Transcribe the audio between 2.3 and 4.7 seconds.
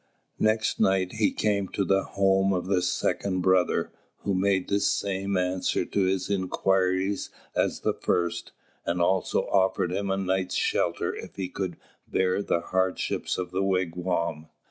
of the second brother, who made